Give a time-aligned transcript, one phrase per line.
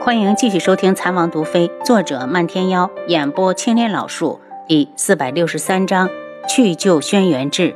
[0.00, 6.10] 欢迎继续收听《残王毒妃》，作者漫天妖，演播青莲老树，第四百六十三章
[6.48, 7.74] 去救轩辕志。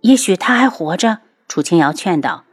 [0.00, 2.44] 也许他还活着，楚清瑶劝道：“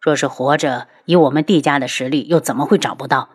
[0.00, 3.30] 若是活着，以我们帝家的实力，又怎么会找不到？”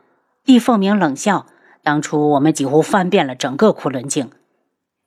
[0.46, 1.46] 帝凤鸣冷笑
[1.84, 4.32] ：“当初我们几乎翻遍了整个昆仑镜，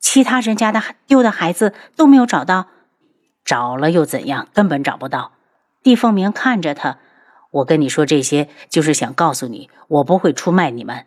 [0.01, 2.67] 其他人家的丢的孩子都没有找到，
[3.45, 4.49] 找了又怎样？
[4.53, 5.33] 根本找不到。”
[5.83, 6.99] 帝凤鸣看着他。
[7.57, 11.07] 我跟你说这些，就是想告诉你，我不会出卖你们。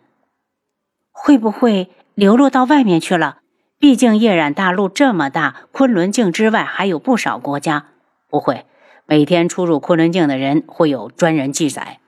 [1.12, 3.38] 会不会流落到外面去了？
[3.78, 7.86] 毕竟夜染大陆这么大，昆仑镜之外还有不少国家。
[8.28, 8.66] 不会，
[9.06, 12.00] 每天出入昆仑镜的人会有专人记载。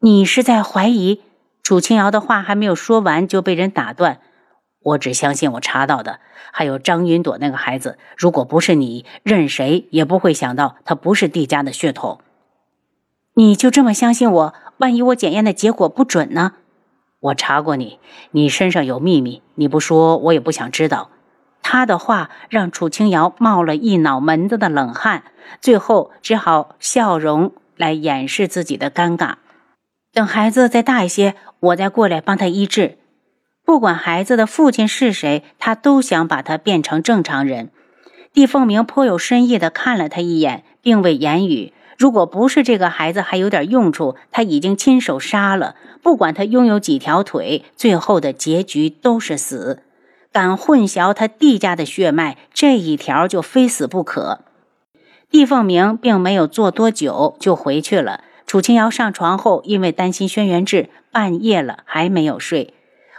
[0.00, 1.22] 你是在怀疑？
[1.62, 4.20] 楚清瑶的话还没有说完，就被人打断。
[4.80, 6.20] 我只相信我查到的，
[6.52, 7.98] 还有张云朵那个孩子。
[8.16, 12.20] 如果不是你，任谁也不会想到他不是帝家的血统。
[13.38, 14.54] 你就这么相信我？
[14.78, 16.52] 万一我检验的结果不准呢？
[17.20, 17.98] 我查过你，
[18.30, 21.10] 你身上有秘密，你不说我也不想知道。
[21.62, 25.24] 他的话让楚清瑶冒了一脑门子的冷汗，
[25.60, 29.34] 最后只好笑容来掩饰自己的尴尬。
[30.14, 32.96] 等孩子再大一些，我再过来帮他医治。
[33.66, 37.70] 不管孩子的父亲是谁，他都想把他变成正常人。
[38.32, 41.74] 帝凤鸣颇有深意的看了他一眼，并未言语。
[41.96, 45.76] 如果不是这个孩子还有点用处，他已经亲手杀了。
[46.02, 49.82] 不管他拥有几条腿，最后的结局都是死。
[50.30, 54.40] 敢混淆他帝家的血脉，这一条就非死不可。
[55.30, 58.20] 帝凤鸣并没有坐多久就回去了。
[58.46, 62.74] 楚清瑶上床后，因为担心轩辕志，半夜了还没有睡。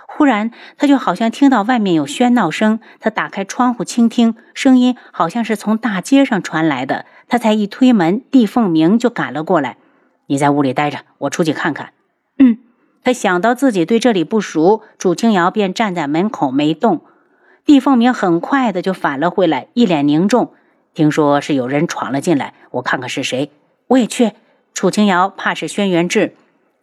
[0.08, 7.06] 忽然，他就好像听到外面有喧闹声，他打开窗户倾听，声音好像是从大街上传来的。
[7.28, 9.78] 他才一推门，帝凤鸣就赶了过来。
[10.28, 11.94] 你在屋里待着，我出去看看。
[12.40, 12.58] 嗯，
[13.04, 17.02] 他想到自己对这里不熟，楚清瑶便站在门口没动。
[17.66, 20.54] 帝凤鸣很快的就返了回来，一脸凝重。
[20.94, 23.52] 听说是有人闯了进来，我看看是谁。
[23.88, 24.32] 我也去。
[24.74, 26.36] 楚清瑶怕是轩辕志，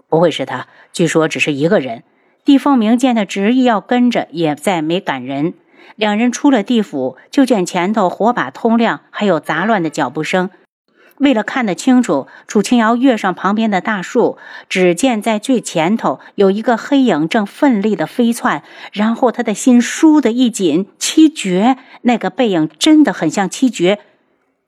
[0.09, 0.67] 不会是他。
[0.93, 2.03] 据说只是一个人。
[2.45, 5.55] 帝凤鸣见他执意要跟着，也再没赶人。
[5.97, 10.51] 两人出了地府，就见前头火把通亮，还有杂乱的脚步声。
[11.19, 14.37] 为了看得清楚，楚清瑶跃上旁边的大树，
[14.69, 18.65] 只见在最前头有一个黑影正奋力的飞窜。
[18.93, 24.01] 然后他的心倏地一紧，七绝那个背影真的很像七绝。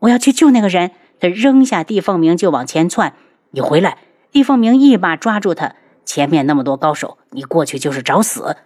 [0.00, 0.92] 我要去救那个人。
[1.18, 3.14] 他扔下帝凤鸣就往前窜。
[3.52, 3.96] 你回来！
[4.30, 5.74] 帝凤鸣一把抓住他。
[6.04, 8.56] 前面那么多高手，你过去就是找死。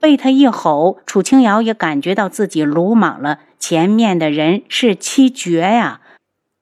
[0.00, 3.40] 被他一吼，楚清瑶也感觉到自己鲁莽了。
[3.58, 6.00] 前面的人是七绝呀！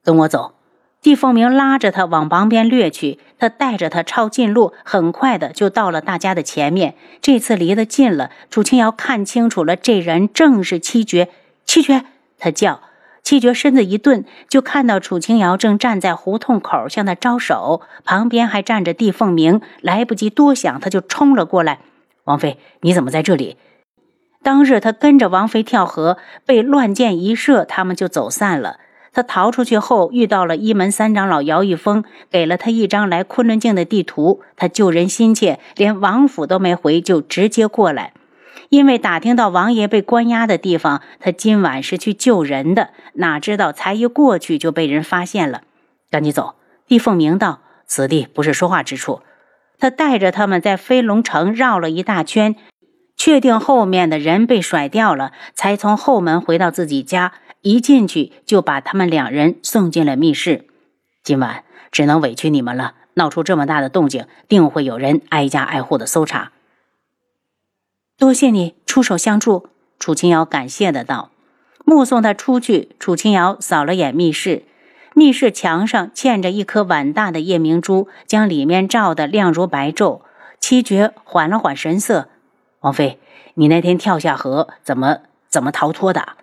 [0.03, 0.55] 跟我走。
[1.03, 6.95] 帝凤鸣拉着他往旁边掠去，他带着他抄近路，很快的就到了大家的前面。
[7.21, 11.29] 这次离得近了，楚清瑶看清楚了，这人正是七绝。
[11.65, 12.05] 七绝，
[12.39, 12.81] 他叫。
[13.23, 19.61] 七绝身子一顿，就看到楚清瑶正站在胡同口向他招手，旁边还站着帝凤鸣。
[19.81, 21.81] 来不及多想，他就冲了过来。
[22.27, 23.57] 王妃，你怎么在这里？
[24.43, 28.79] 当日他跟着王妃跳河，被乱箭一射，他们就走散了。
[29.13, 34.43] 他逃出去后，遇到了一门三长老姚一峰，给了他一张来昆仑镜的地图。
[34.57, 38.13] 他救人心切，连王府都没回，就直接过来。
[38.69, 45.63] 因为打听到王爷被关押的地方，他今晚是去救人的，哪知道才一过去就被人发现了。
[46.11, 46.57] 赶紧走！
[46.87, 49.21] 帝凤鸣道：“此地不是说话之处。”
[49.79, 52.57] 他带着他们在飞龙城绕了一大圈，
[53.17, 57.33] 确定后面的人被甩掉了，才从后门回到自己家。
[57.63, 60.67] 一进去就把他们两人送进了密室。
[61.25, 66.53] 今晚只能委屈你们了，闹出这么大的动静，定会有人挨家挨户的搜查。
[68.17, 71.33] 多谢你出手相助，楚清瑶感谢的道。
[71.85, 74.63] 目送他出去，楚清瑶扫了眼密室。
[75.19, 80.21] 密室墙上嵌着一颗碗大的夜明珠，将里面照得亮如白昼。
[80.61, 82.29] 七绝缓了缓神色
[82.81, 83.19] ：“王妃，
[83.55, 86.35] 你那天跳下河，怎么怎么逃脱的？”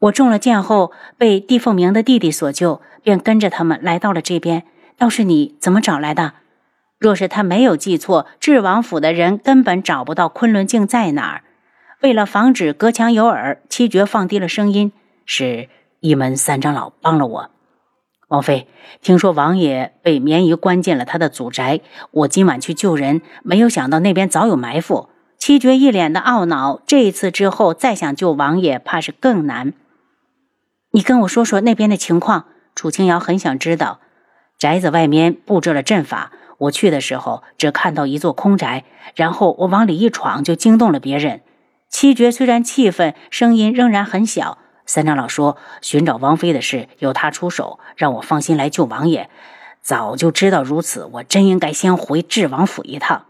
[0.00, 4.62] 我中了箭后，被帝凤鸣的弟弟所救，便跟着他们来到了这边。
[4.96, 6.32] 倒是你怎么找来的？
[6.98, 11.42] 若是他没有记错，智王府的人根本找不到昆仑镜在哪儿。
[12.00, 14.90] 为了防止隔墙有耳，七绝放低了声音
[15.26, 15.68] ：“是。”
[16.00, 17.50] 一门三长老帮了我，
[18.28, 18.66] 王妃，
[19.02, 21.80] 听说王爷被绵夷关进了他的祖宅，
[22.10, 25.10] 我今晚去救人，没有想到那边早有埋伏。
[25.36, 29.74] 七绝一脸的懊恼，这一次之后再想救王爷，怕是更难。
[30.92, 32.46] 你跟我说说那边的情况。
[32.74, 34.00] 楚清瑶很想知道。
[34.58, 41.42] 宅子外面布置了阵法，我去的时候只看到一座空宅，然后我往里一闯，就惊动了别人。
[41.90, 44.56] 七绝虽然气愤，声音仍然很小。
[44.92, 49.30] 三长老说：“寻找王妃的事由他出手，让我放心来救王爷。
[49.82, 53.26] 早就知道如此，我真应该先回智王府一趟。”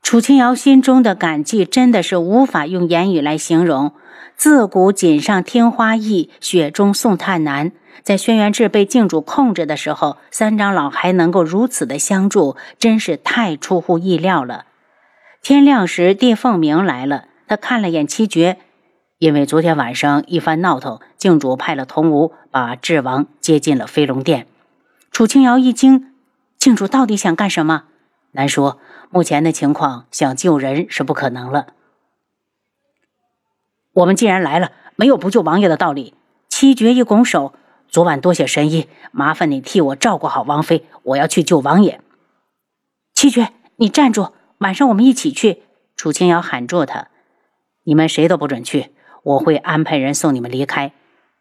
[0.00, 3.94] 楚清瑶心中的感激真的是无法用言语来形容。
[4.36, 7.72] 自古锦上添花易，雪中送炭难。
[8.04, 14.66] 在轩辕志被靖主控制的时候，三长老还能够如此的相助，真是太出乎意料了。
[15.42, 18.58] 天亮时，帝凤鸣来了，他看了眼七绝，
[19.24, 24.46] 因为昨天晚上一番闹腾，靖主派了童无把智王接进了飞龙殿。
[25.10, 26.12] 楚清瑶一惊，
[26.58, 27.84] 靖主到底想干什么？
[28.32, 28.78] 难说，
[29.08, 31.68] 目前的情况想救人是不可能了。
[33.94, 36.12] 我们既然来了，没有不救王爷的道理。
[36.50, 37.54] 七绝一拱手。
[37.88, 42.02] 昨晚多谢神医，麻烦你替我照顾好王妃，我要去救王爷。
[43.14, 44.34] 七绝，你站住！
[44.58, 45.62] 晚上我们一起去。
[45.96, 47.08] 楚清瑶喊住他
[47.84, 48.90] ：“你们谁都不准去，
[49.24, 50.92] 我会安排人送你们离开。”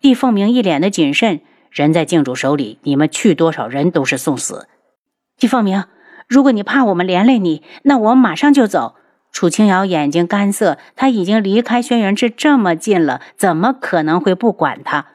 [0.01, 1.41] 帝凤鸣一脸的谨慎
[1.71, 4.67] ：“人在靖主手里，你们去多少人都是送死。”
[5.39, 5.85] 帝凤鸣，
[6.27, 8.95] 如果你怕我们连累你，那我马上就走。
[9.31, 15.07] 楚清瑶眼睛干涩，他已经离开轩辕志这么近了，怎么可能会不管他？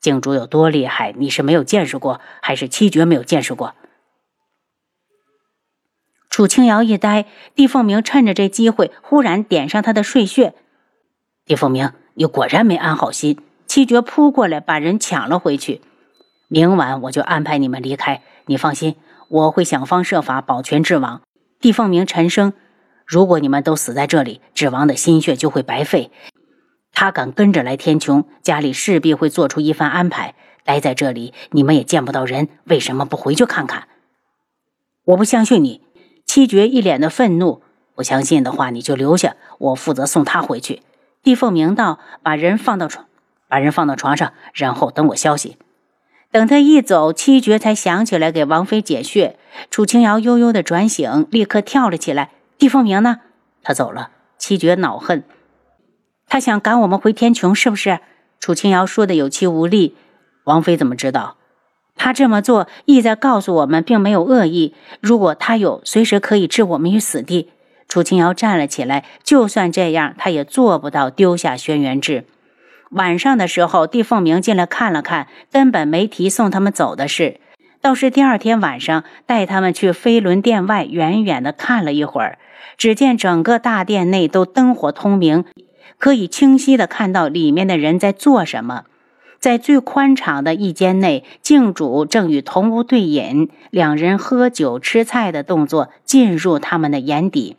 [0.00, 1.12] 靖主有多厉害？
[1.16, 3.74] 你是没有见识过，还是七绝没有见识过？
[6.30, 7.24] 楚清瑶一呆，
[7.56, 10.54] 帝凤鸣趁着这机会，忽然点上他的睡穴。
[11.48, 13.40] 帝凤鸣，你果然没安好心。
[13.66, 15.80] 七绝扑过来，把人抢了回去。
[16.46, 18.20] 明晚我就安排你们离开。
[18.44, 18.96] 你放心，
[19.28, 21.22] 我会想方设法保全智王。
[21.58, 22.52] 帝凤鸣沉声：
[23.06, 26.10] 如果你们都死在这里，智王的心血就会白费。
[26.92, 30.34] 他敢跟着来天穹，家里势必会做出一番安排。
[30.64, 33.88] 待在这里，你们也见不到人，为什么不回去看看？
[35.06, 35.80] 我不相信你。
[36.26, 37.62] 七绝一脸的愤怒。
[37.94, 40.82] 不相信的话，你就留下，我负责送他回去。
[41.22, 43.06] 帝凤鸣道：“把人放到床，
[43.48, 45.56] 把人放到床上，然后等我消息。”
[46.30, 49.38] 等他一走，七绝才想起来给王妃解穴。
[49.70, 52.32] 楚清瑶悠悠的转醒，立刻跳了起来。
[52.58, 53.20] 帝凤鸣呢？
[53.62, 54.10] 他走了。
[54.36, 55.24] 七绝恼恨。
[56.28, 58.00] 他想赶我们回天穹，是不是？
[58.38, 59.96] 楚清瑶说的有气无力。
[60.44, 61.36] 王妃怎么知道？
[61.96, 64.74] 他这么做意在告诉我们，并没有恶意。
[65.00, 67.50] 如果他有，随时可以置我们于死地。
[67.88, 72.24] 楚清瑶站了起来，就算这样，他也做不到丢下轩辕志。
[72.90, 77.40] 晚上的时候，帝凤鸣进来看了看，根本没提送他们走的事，
[77.80, 82.38] 倒是第二天晚上带他们去飞轮殿外远远的看了一会儿。
[82.76, 85.44] 只见整个大殿内都灯火通明。
[85.98, 88.84] 可以清晰的看到里面的人在做什么。
[89.40, 97.56] 在最宽敞的一间内，静主正与同屋对饮，两人喝酒吃菜的动作进入他们的眼底。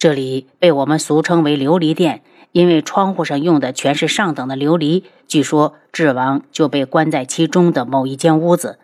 [0.00, 5.02] 这里被我们俗称为琉璃殿，因为窗户上用的全是上等的琉璃。
[5.28, 8.78] 据说智王就被关在其中的某一间屋子。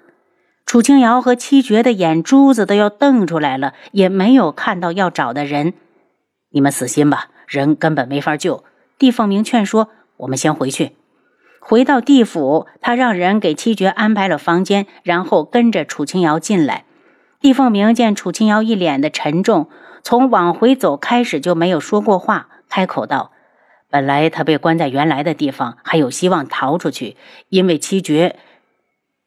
[0.67, 5.73] 楚清瑶和七绝的眼珠子都要瞪出来了，也没有看到要找的人。
[6.51, 7.31] 你们死心吧。
[7.49, 8.65] 人根本没法救。
[8.99, 9.89] 帝凤鸣劝说
[10.19, 10.93] 我们先回去。
[11.61, 16.85] 回到地府，他让人给七绝安排了房间，然后跟着楚清瑶进来。
[17.41, 19.69] 帝凤鸣见楚清瑶一脸的沉重，
[20.07, 23.33] 从往回走开始就没有说过话，开口道
[23.91, 27.17] ：“本来他被关在原来的地方，还有希望逃出去，
[27.49, 28.39] 因为七绝。”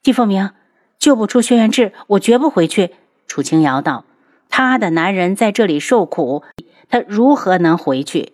[0.01, 0.51] 帝凤鸣
[0.97, 2.95] 救不出轩辕志，我绝不回去。
[3.27, 4.05] 楚清瑶道
[4.47, 6.45] ：“他的男人在这里受苦。”
[6.89, 8.31] 他如何能回去？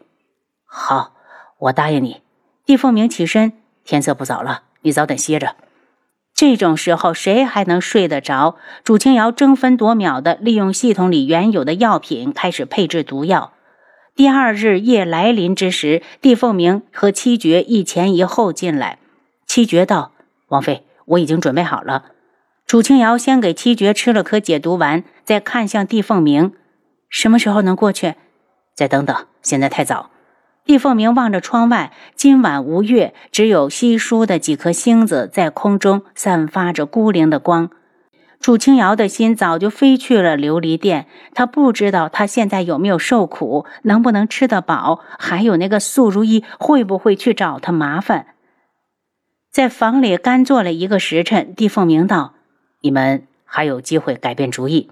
[0.66, 1.16] 好，
[1.58, 2.22] 我答应你。
[2.64, 5.56] 帝凤鸣起身，天色不早了，你早点歇着。
[6.36, 8.58] 这种时候谁还能睡得着？
[8.84, 13.54] 楚清瑶争分夺秒地利用系统里原有的药品，开始配制毒药。
[14.18, 19.00] 第二日夜来临之时，帝凤鸣和七绝一前一后进来。
[19.48, 20.12] 七绝道
[20.50, 22.04] ：“王妃，我已经准备好了。”
[22.68, 26.51] 楚清瑶先给七绝吃了颗解毒丸，再看向帝凤鸣
[27.10, 28.15] ：“什么时候能过去？”
[28.75, 30.10] 再等等，现在太早。
[30.65, 37.69] 帝凤鸣望着窗外，今晚无月，只有稀疏的几颗星子在空中散发着孤零的光。
[38.39, 41.05] 楚清瑶的心早就飞去了琉璃殿，
[41.36, 48.25] 他不知道他现在有没有受苦，能不能吃得饱，还有那个素如意会不会去找他麻烦。
[49.51, 52.34] 在房里干坐了一个时辰，帝凤鸣道
[52.81, 54.89] ：“你们还有机会改变主意。”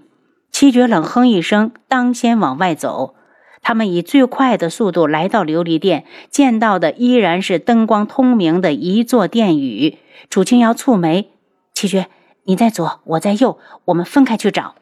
[0.52, 3.16] 七绝冷哼一声，当先往外走。
[3.64, 9.96] 他们以最快的速度来到琉璃殿，见到的依然是灯光通明的一座殿宇。
[10.28, 11.30] 楚清瑶蹙眉
[11.72, 12.06] ：“七绝，
[12.44, 14.74] 你在左，我在右，我们分开去找。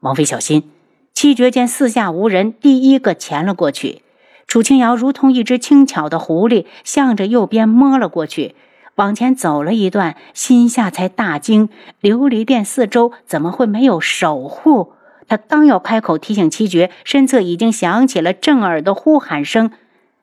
[0.00, 0.70] 王妃小心！
[1.12, 4.02] 七绝见四下无人，第一个潜了过去。
[4.46, 8.54] 楚清瑶如同一只轻巧的狐狸，向着右边摸了过去。
[8.94, 11.68] 往前走了一段，心下才大惊：
[12.00, 14.94] 琉璃殿四周怎么会没有守护？
[15.28, 19.70] 他刚要开口提醒七绝，身侧已经响起了震耳的呼喊声：“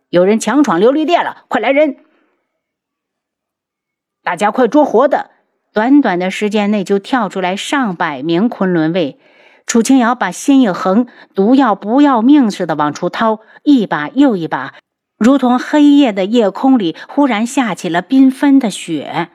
[0.10, 1.46] 有人强闯琉璃殿了！
[1.48, 1.98] 快来人！
[4.24, 5.30] 大家快捉活的！”
[5.72, 9.20] 短短的时间内就跳出来上百名昆仑卫。
[9.66, 14.76] 楚清瑶把心一横，毒药不要命似的往出掏，一把又一把。
[15.18, 19.30] 如同黑夜的夜空里忽然下起了缤纷的雪。